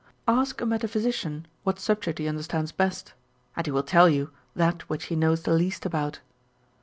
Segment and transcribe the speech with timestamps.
[0.27, 3.13] Ask a metaphysician what subject he understands best;
[3.55, 6.21] and he will tell you that which he knows the least about.